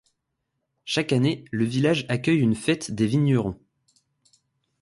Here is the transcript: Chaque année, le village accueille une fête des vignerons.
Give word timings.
Chaque 0.83 1.11
année, 1.13 1.45
le 1.51 1.63
village 1.63 2.07
accueille 2.09 2.39
une 2.39 2.55
fête 2.55 2.89
des 2.89 3.05
vignerons. 3.05 3.59